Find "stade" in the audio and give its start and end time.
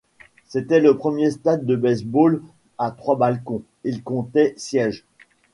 1.29-1.63